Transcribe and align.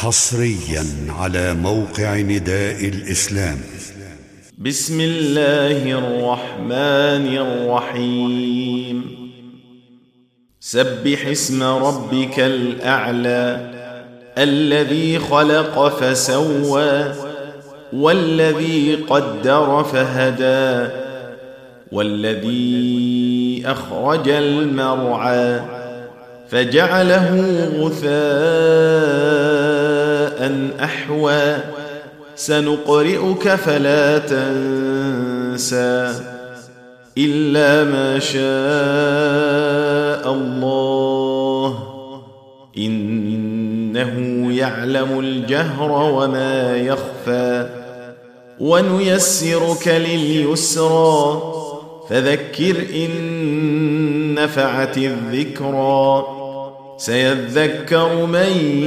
حصريا 0.00 0.84
على 1.08 1.54
موقع 1.54 2.16
نداء 2.16 2.88
الإسلام. 2.88 3.58
بسم 4.58 5.00
الله 5.00 5.98
الرحمن 5.98 7.26
الرحيم. 7.38 9.02
سبح 10.60 11.26
اسم 11.26 11.62
ربك 11.62 12.40
الأعلى 12.40 13.70
الذي 14.38 15.18
خلق 15.18 15.88
فسوى 15.88 17.14
والذي 17.92 18.94
قدر 18.94 19.84
فهدى 19.84 20.92
والذي 21.92 23.62
أخرج 23.66 24.28
المرعى 24.28 25.60
فجعله 26.50 27.34
غثاء. 27.78 28.87
سنقرئك 32.48 33.48
فلا 33.48 34.18
تنسى 34.18 36.14
إلا 37.18 37.84
ما 37.84 38.18
شاء 38.18 38.42
الله. 40.32 41.78
إنه 42.78 44.46
يعلم 44.56 45.20
الجهر 45.20 45.92
وما 45.92 46.76
يخفى. 46.76 47.68
ونيسرك 48.60 49.88
لليسرى. 49.88 51.42
فذكر 52.10 52.76
إن 52.94 54.34
نفعت 54.34 54.98
الذكرى. 54.98 56.24
سيذكر 56.98 58.26
من 58.26 58.80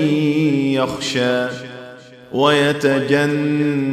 يخشى. 0.74 1.71
ويتجنبها 2.34 3.92